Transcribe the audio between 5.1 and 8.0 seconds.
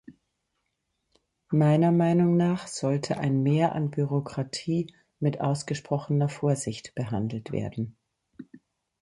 mit ausgesprochener Vorsicht behandelt werden.